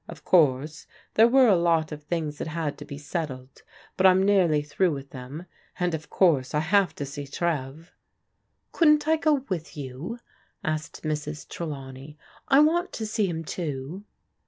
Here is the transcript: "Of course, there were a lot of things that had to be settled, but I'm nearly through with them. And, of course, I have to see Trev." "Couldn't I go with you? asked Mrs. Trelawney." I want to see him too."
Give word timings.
"Of 0.09 0.25
course, 0.25 0.87
there 1.13 1.27
were 1.27 1.47
a 1.47 1.55
lot 1.55 1.91
of 1.91 2.01
things 2.01 2.39
that 2.39 2.47
had 2.47 2.75
to 2.79 2.85
be 2.85 2.97
settled, 2.97 3.61
but 3.95 4.07
I'm 4.07 4.23
nearly 4.23 4.63
through 4.63 4.89
with 4.93 5.11
them. 5.11 5.45
And, 5.79 5.93
of 5.93 6.09
course, 6.09 6.55
I 6.55 6.59
have 6.59 6.95
to 6.95 7.05
see 7.05 7.27
Trev." 7.27 7.91
"Couldn't 8.71 9.07
I 9.07 9.17
go 9.17 9.45
with 9.47 9.77
you? 9.77 10.17
asked 10.63 11.03
Mrs. 11.03 11.47
Trelawney." 11.47 12.17
I 12.47 12.61
want 12.61 12.91
to 12.93 13.05
see 13.05 13.27
him 13.27 13.43
too." 13.43 14.03